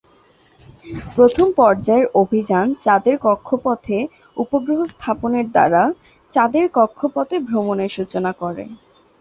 প্রথম 1.15 1.47
পর্যায়ের 1.59 2.05
অভিযান 2.15 2.67
চাঁদের 2.85 3.15
কক্ষপথে 3.25 3.97
উপগ্রহ 4.37 4.79
স্থাপনের 4.93 5.45
দ্বারা 5.51 5.83
চাঁদের 6.31 6.65
কক্ষপথে 6.77 7.35
ভ্রমনের 7.47 7.91
সূচনা 7.97 8.31
করে। 8.41 8.63